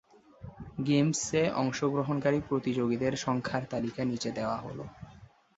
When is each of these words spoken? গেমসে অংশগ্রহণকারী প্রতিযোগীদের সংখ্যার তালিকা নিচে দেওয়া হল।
গেমসে 0.87 1.41
অংশগ্রহণকারী 1.55 2.39
প্রতিযোগীদের 2.49 3.13
সংখ্যার 3.17 3.63
তালিকা 3.65 4.01
নিচে 4.05 4.29
দেওয়া 4.31 4.57
হল। 4.57 4.79